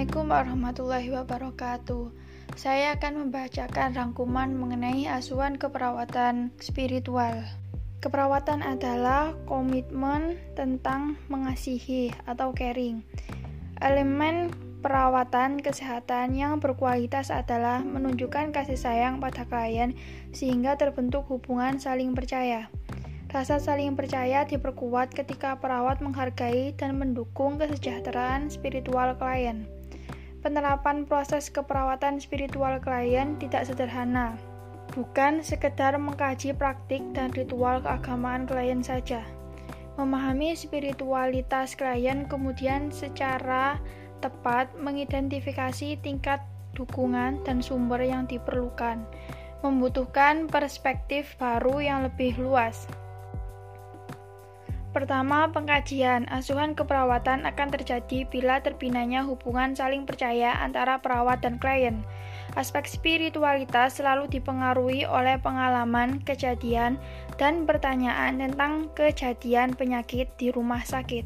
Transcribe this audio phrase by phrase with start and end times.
[0.00, 2.04] Assalamualaikum warahmatullahi wabarakatuh.
[2.56, 7.44] Saya akan membacakan rangkuman mengenai asuhan keperawatan spiritual.
[8.00, 13.04] Keperawatan adalah komitmen tentang mengasihi atau caring.
[13.76, 14.48] Elemen
[14.80, 19.92] perawatan kesehatan yang berkualitas adalah menunjukkan kasih sayang pada klien
[20.32, 22.72] sehingga terbentuk hubungan saling percaya.
[23.28, 29.68] Rasa saling percaya diperkuat ketika perawat menghargai dan mendukung kesejahteraan spiritual klien.
[30.40, 34.40] Penerapan proses keperawatan spiritual klien tidak sederhana,
[34.96, 39.20] bukan sekedar mengkaji praktik dan ritual keagamaan klien saja.
[40.00, 43.76] Memahami spiritualitas klien kemudian secara
[44.24, 46.40] tepat mengidentifikasi tingkat
[46.72, 49.04] dukungan dan sumber yang diperlukan,
[49.60, 52.88] membutuhkan perspektif baru yang lebih luas.
[54.90, 62.02] Pertama, pengkajian asuhan keperawatan akan terjadi bila terbinanya hubungan saling percaya antara perawat dan klien.
[62.58, 66.98] Aspek spiritualitas selalu dipengaruhi oleh pengalaman, kejadian,
[67.38, 71.22] dan pertanyaan tentang kejadian penyakit di rumah sakit.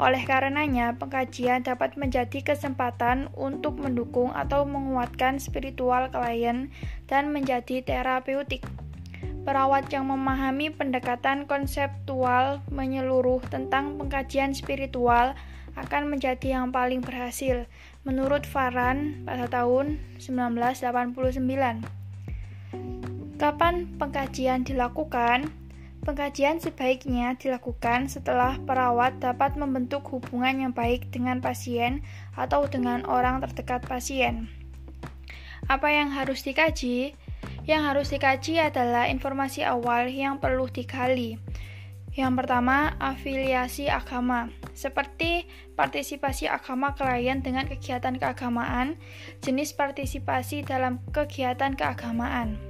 [0.00, 6.72] Oleh karenanya, pengkajian dapat menjadi kesempatan untuk mendukung atau menguatkan spiritual klien
[7.06, 8.64] dan menjadi terapeutik.
[9.44, 15.36] Perawat yang memahami pendekatan konseptual menyeluruh tentang pengkajian spiritual
[15.76, 17.68] akan menjadi yang paling berhasil,
[18.08, 21.44] menurut Faran pada tahun 1989.
[23.36, 25.52] Kapan pengkajian dilakukan?
[26.04, 32.00] Pengkajian sebaiknya dilakukan setelah perawat dapat membentuk hubungan yang baik dengan pasien
[32.32, 34.48] atau dengan orang terdekat pasien.
[35.68, 37.16] Apa yang harus dikaji?
[37.64, 41.40] Yang harus dikaji adalah informasi awal yang perlu digali.
[42.14, 49.00] Yang pertama, afiliasi agama, seperti partisipasi agama klien dengan kegiatan keagamaan,
[49.42, 52.60] jenis partisipasi dalam kegiatan keagamaan.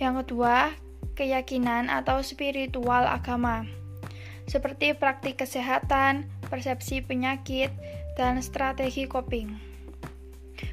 [0.00, 0.74] Yang kedua,
[1.14, 3.68] keyakinan atau spiritual agama,
[4.50, 7.70] seperti praktik kesehatan, persepsi penyakit,
[8.18, 9.54] dan strategi coping.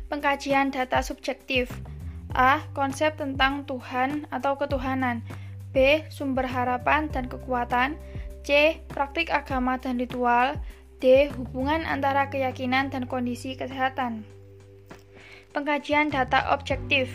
[0.10, 1.70] Pengkajian data subjektif,
[2.32, 2.64] A.
[2.72, 5.24] Konsep tentang Tuhan atau ketuhanan
[5.72, 6.04] B.
[6.12, 8.00] Sumber harapan dan kekuatan
[8.44, 8.80] C.
[8.92, 10.60] Praktik agama dan ritual
[11.00, 11.32] D.
[11.32, 14.24] Hubungan antara keyakinan dan kondisi kesehatan
[15.52, 17.12] Pengkajian data objektif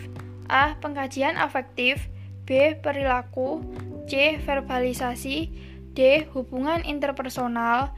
[0.49, 0.77] A.
[0.77, 2.05] Pengkajian afektif
[2.45, 2.77] B.
[2.77, 3.65] Perilaku
[4.05, 4.37] C.
[4.41, 5.49] Verbalisasi
[5.97, 6.29] D.
[6.33, 7.93] Hubungan interpersonal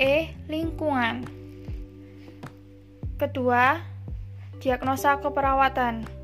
[0.00, 0.32] E.
[0.48, 1.44] Lingkungan
[3.14, 3.78] Kedua,
[4.58, 6.23] diagnosa keperawatan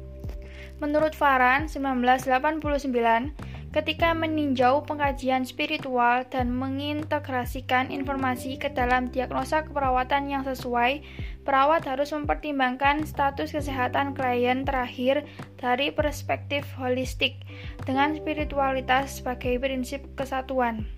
[0.81, 3.37] Menurut Faran, 1989,
[3.71, 11.05] ketika meninjau pengkajian spiritual dan mengintegrasikan informasi ke dalam diagnosa keperawatan yang sesuai,
[11.45, 15.29] perawat harus mempertimbangkan status kesehatan klien terakhir
[15.61, 17.37] dari perspektif holistik
[17.85, 20.89] dengan spiritualitas sebagai prinsip kesatuan.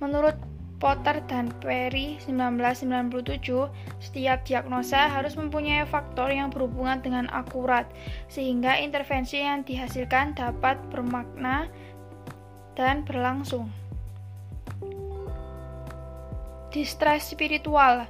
[0.00, 0.40] Menurut
[0.78, 3.66] Potter dan Perry 1997,
[3.98, 7.90] setiap diagnosa harus mempunyai faktor yang berhubungan dengan akurat,
[8.30, 11.66] sehingga intervensi yang dihasilkan dapat bermakna
[12.78, 13.66] dan berlangsung.
[16.70, 18.06] Distress spiritual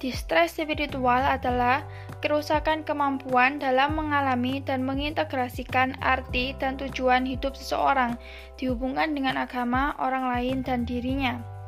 [0.00, 1.84] Distress spiritual adalah
[2.24, 8.16] kerusakan kemampuan dalam mengalami dan mengintegrasikan arti dan tujuan hidup seseorang
[8.56, 11.59] dihubungkan dengan agama, orang lain, dan dirinya.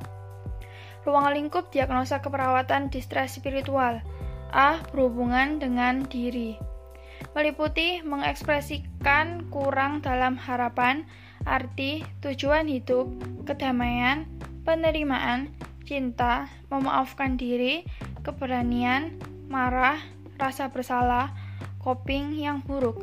[1.02, 3.98] Ruang lingkup diagnosa keperawatan distress spiritual.
[4.54, 4.78] A.
[4.94, 6.54] Berhubungan dengan diri.
[7.34, 11.02] Meliputi mengekspresikan kurang dalam harapan,
[11.42, 13.10] arti, tujuan hidup,
[13.48, 14.30] kedamaian,
[14.62, 15.50] penerimaan,
[15.82, 17.82] cinta, memaafkan diri,
[18.22, 19.18] keberanian,
[19.50, 19.98] marah,
[20.38, 21.34] rasa bersalah,
[21.82, 23.02] coping yang buruk.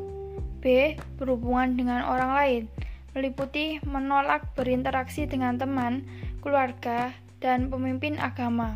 [0.63, 0.95] B.
[1.19, 2.63] Berhubungan dengan orang lain,
[3.11, 6.03] meliputi menolak berinteraksi dengan teman,
[6.43, 8.75] keluarga, dan pemimpin agama,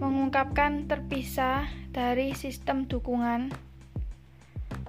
[0.00, 3.52] mengungkapkan terpisah dari sistem dukungan,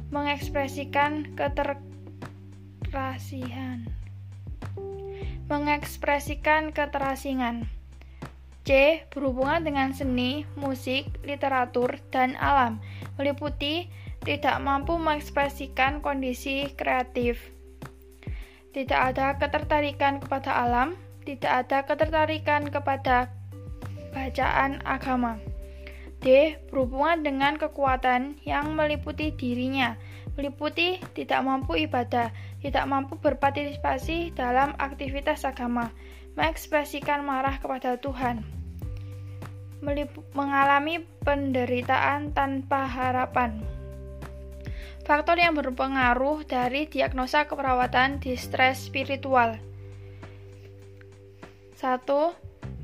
[0.10, 3.86] mengekspresikan keterasihan,
[5.48, 7.68] mengekspresikan keterasingan.
[8.64, 9.04] C.
[9.12, 12.80] Berhubungan dengan seni, musik, literatur, dan alam,
[13.20, 13.92] meliputi
[14.24, 17.52] tidak mampu mengekspresikan kondisi kreatif.
[18.72, 23.32] Tidak ada ketertarikan kepada alam, tidak ada ketertarikan kepada
[24.14, 25.40] bacaan agama.
[26.24, 26.56] D.
[26.72, 30.00] Berhubungan dengan kekuatan yang meliputi dirinya,
[30.40, 32.32] meliputi tidak mampu ibadah,
[32.64, 35.92] tidak mampu berpartisipasi dalam aktivitas agama,
[36.40, 38.44] mengekspresikan marah kepada Tuhan.
[40.32, 43.60] mengalami penderitaan tanpa harapan.
[45.04, 49.60] Faktor yang berpengaruh dari diagnosa keperawatan distres spiritual.
[51.84, 52.08] 1.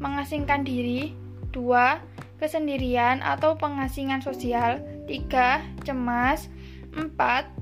[0.03, 1.15] Mengasingkan diri
[1.55, 2.35] 2.
[2.35, 5.87] Kesendirian atau pengasingan sosial 3.
[5.87, 6.51] Cemas
[6.91, 7.15] 4.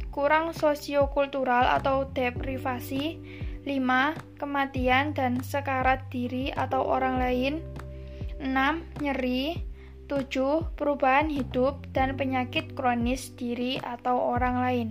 [0.09, 3.21] Kurang sosiokultural atau deprivasi
[3.69, 4.41] 5.
[4.41, 7.61] Kematian dan sekarat diri atau orang lain
[8.41, 8.49] 6.
[9.05, 9.61] Nyeri
[10.09, 10.73] 7.
[10.73, 14.87] Perubahan hidup dan penyakit kronis diri atau orang lain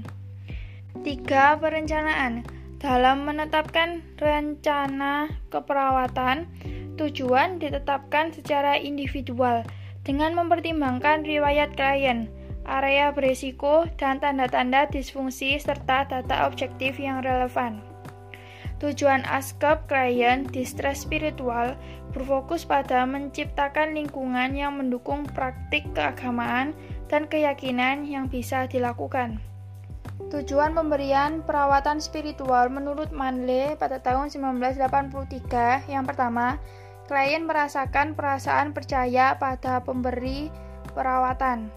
[1.02, 1.58] 3.
[1.58, 2.46] Perencanaan
[2.76, 6.44] Dalam menetapkan rencana keperawatan,
[7.00, 9.64] tujuan ditetapkan secara individual
[10.05, 12.28] dengan mempertimbangkan riwayat klien,
[12.69, 17.81] area berisiko, dan tanda-tanda disfungsi serta data objektif yang relevan.
[18.76, 21.81] Tujuan ASKEP klien distress spiritual
[22.12, 26.76] berfokus pada menciptakan lingkungan yang mendukung praktik keagamaan
[27.08, 29.40] dan keyakinan yang bisa dilakukan.
[30.26, 36.58] Tujuan pemberian perawatan spiritual menurut Manley pada tahun 1983 yang pertama,
[37.06, 40.50] klien merasakan perasaan percaya pada pemberi
[40.99, 41.70] perawatan.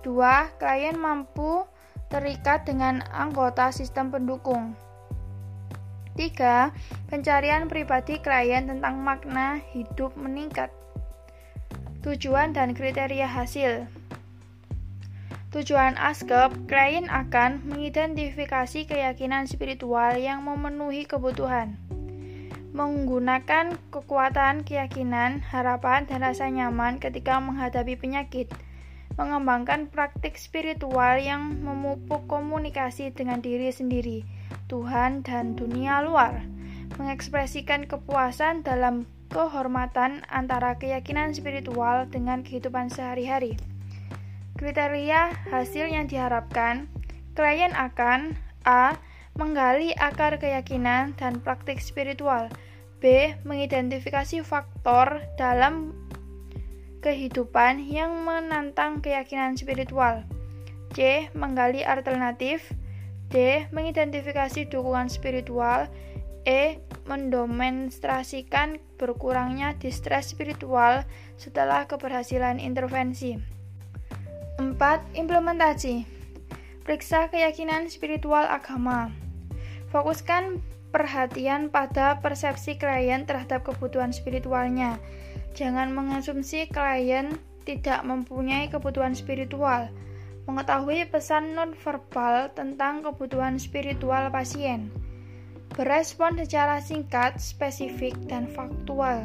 [0.00, 1.68] Dua, klien mampu
[2.08, 4.72] terikat dengan anggota sistem pendukung.
[6.16, 6.72] 3.
[7.12, 10.72] Pencarian pribadi klien tentang makna hidup meningkat.
[12.00, 14.01] Tujuan dan kriteria hasil.
[15.52, 21.76] Tujuan ASKEP, klien akan mengidentifikasi keyakinan spiritual yang memenuhi kebutuhan.
[22.72, 28.48] Menggunakan kekuatan, keyakinan, harapan, dan rasa nyaman ketika menghadapi penyakit.
[29.20, 34.24] Mengembangkan praktik spiritual yang memupuk komunikasi dengan diri sendiri
[34.72, 36.48] Tuhan dan dunia luar,
[36.96, 43.60] mengekspresikan kepuasan dalam kehormatan antara keyakinan spiritual dengan kehidupan sehari-hari.
[44.62, 46.86] Kriteria hasil yang diharapkan,
[47.34, 48.94] klien akan A.
[49.34, 52.46] Menggali akar keyakinan dan praktik spiritual
[53.02, 53.34] B.
[53.42, 55.90] Mengidentifikasi faktor dalam
[57.02, 60.22] kehidupan yang menantang keyakinan spiritual
[60.94, 61.26] C.
[61.34, 62.70] Menggali alternatif
[63.34, 63.66] D.
[63.74, 65.90] Mengidentifikasi dukungan spiritual
[66.46, 66.78] E.
[67.10, 71.02] Mendemonstrasikan berkurangnya distres spiritual
[71.34, 73.51] setelah keberhasilan intervensi
[74.60, 74.76] 4.
[75.16, 76.04] Implementasi
[76.82, 79.14] Periksa keyakinan spiritual agama
[79.92, 80.60] Fokuskan
[80.92, 85.00] perhatian pada persepsi klien terhadap kebutuhan spiritualnya.
[85.56, 87.32] Jangan mengasumsi klien
[87.64, 89.88] tidak mempunyai kebutuhan spiritual
[90.42, 94.90] mengetahui pesan nonverbal tentang kebutuhan spiritual pasien,
[95.78, 99.22] berespon secara singkat, spesifik, dan faktual,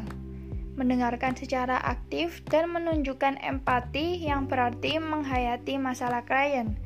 [0.78, 6.78] mendengarkan secara aktif, dan menunjukkan empati yang berarti menghayati masalah klien,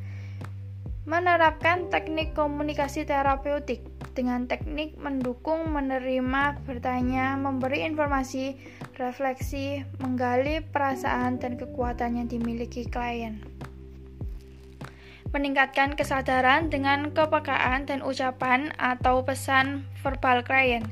[1.04, 3.84] menerapkan teknik komunikasi terapeutik
[4.16, 8.56] dengan teknik mendukung, menerima, bertanya, memberi informasi,
[8.96, 13.44] refleksi, menggali perasaan dan kekuatan yang dimiliki klien
[15.32, 20.84] meningkatkan kesadaran dengan kepekaan dan ucapan atau pesan verbal klien.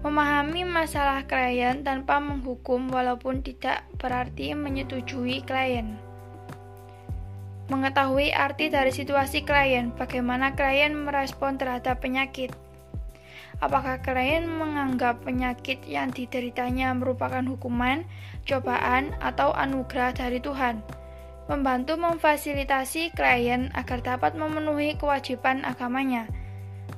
[0.00, 6.00] Memahami masalah klien tanpa menghukum walaupun tidak berarti menyetujui klien.
[7.68, 12.50] Mengetahui arti dari situasi klien, bagaimana klien merespon terhadap penyakit.
[13.60, 18.08] Apakah klien menganggap penyakit yang dideritanya merupakan hukuman,
[18.48, 20.80] cobaan, atau anugerah dari Tuhan?
[21.50, 26.30] membantu memfasilitasi klien agar dapat memenuhi kewajiban agamanya,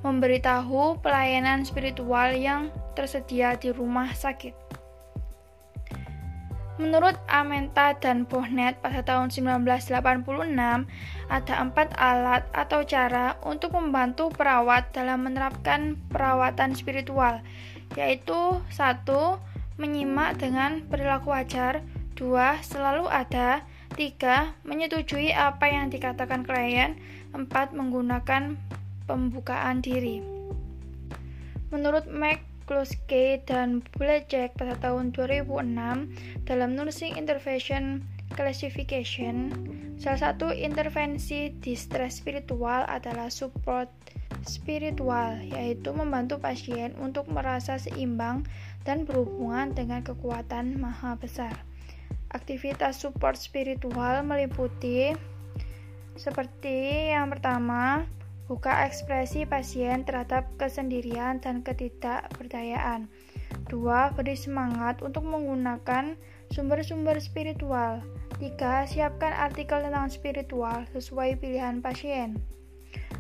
[0.03, 2.69] memberitahu pelayanan spiritual yang
[2.99, 4.55] tersedia di rumah sakit.
[6.81, 9.87] Menurut Amenta dan Bohnet pada tahun 1986,
[11.31, 17.39] ada empat alat atau cara untuk membantu perawat dalam menerapkan perawatan spiritual,
[17.95, 19.39] yaitu satu,
[19.79, 21.87] menyimak dengan perilaku wajar,
[22.19, 23.63] dua, selalu ada,
[23.95, 24.65] 3.
[24.65, 26.97] Menyetujui apa yang dikatakan klien
[27.37, 27.77] 4.
[27.77, 28.57] Menggunakan
[29.13, 30.25] pembukaan diri.
[31.69, 38.01] Menurut McCluskey dan Bulacek pada tahun 2006 dalam Nursing Intervention
[38.33, 39.53] Classification
[40.01, 43.93] salah satu intervensi distress spiritual adalah support
[44.43, 48.43] spiritual yaitu membantu pasien untuk merasa seimbang
[48.83, 51.55] dan berhubungan dengan kekuatan maha besar.
[52.33, 55.13] Aktivitas support spiritual meliputi
[56.17, 58.05] seperti yang pertama,
[58.53, 63.09] buka ekspresi pasien terhadap kesendirian dan ketidakberdayaan.
[63.73, 64.13] 2.
[64.13, 66.21] Beri semangat untuk menggunakan
[66.53, 68.05] sumber-sumber spiritual.
[68.37, 68.85] 3.
[68.85, 72.37] Siapkan artikel tentang spiritual sesuai pilihan pasien.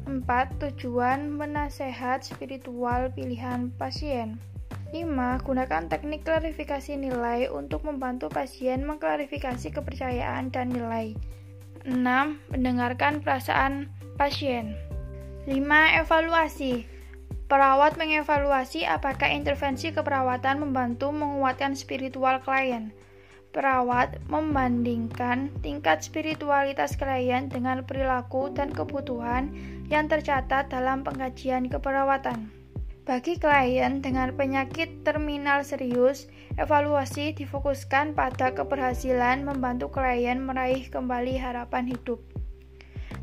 [0.04, 0.20] 4.
[0.60, 4.36] Tujuan menasehat spiritual pilihan pasien.
[4.92, 5.40] 5.
[5.48, 11.16] Gunakan teknik klarifikasi nilai untuk membantu pasien mengklarifikasi kepercayaan dan nilai.
[11.88, 11.96] 6.
[12.52, 13.88] Mendengarkan perasaan
[14.20, 14.91] pasien.
[15.42, 15.58] 5.
[15.98, 16.86] Evaluasi.
[17.50, 22.94] Perawat mengevaluasi apakah intervensi keperawatan membantu menguatkan spiritual klien.
[23.50, 29.50] Perawat membandingkan tingkat spiritualitas klien dengan perilaku dan kebutuhan
[29.90, 32.46] yang tercatat dalam pengkajian keperawatan.
[33.02, 41.90] Bagi klien dengan penyakit terminal serius, evaluasi difokuskan pada keberhasilan membantu klien meraih kembali harapan
[41.90, 42.31] hidup.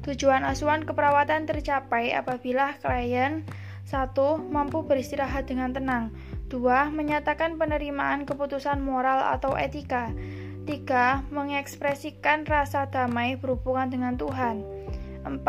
[0.10, 3.46] Tujuan asuhan keperawatan tercapai apabila klien
[3.86, 4.18] 1.
[4.50, 6.10] Mampu beristirahat dengan tenang
[6.50, 6.90] 2.
[6.90, 10.10] Menyatakan penerimaan keputusan moral atau etika
[10.66, 11.30] 3.
[11.30, 14.66] Mengekspresikan rasa damai berhubungan dengan Tuhan
[15.30, 15.46] 4.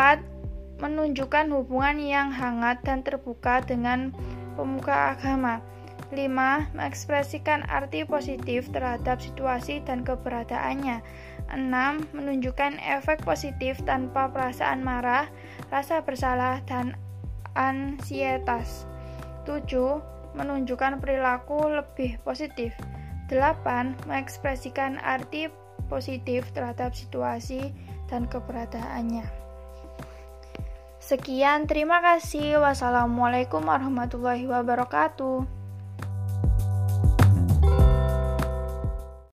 [0.84, 4.12] Menunjukkan hubungan yang hangat dan terbuka dengan
[4.60, 5.64] pemuka agama
[6.12, 6.76] 5.
[6.76, 11.00] Mengekspresikan arti positif terhadap situasi dan keberadaannya
[11.52, 12.14] 6.
[12.14, 15.26] Menunjukkan efek positif tanpa perasaan marah,
[15.68, 16.94] rasa bersalah, dan
[17.58, 18.86] ansietas.
[19.44, 19.66] 7.
[20.38, 22.72] Menunjukkan perilaku lebih positif.
[23.28, 24.06] 8.
[24.06, 25.50] Mengekspresikan arti
[25.90, 27.74] positif terhadap situasi
[28.06, 29.26] dan keberadaannya.
[31.00, 32.62] Sekian, terima kasih.
[32.62, 35.59] Wassalamualaikum warahmatullahi wabarakatuh.